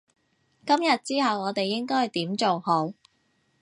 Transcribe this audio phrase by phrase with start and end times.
[0.65, 2.91] 今日之後我哋應該點做好？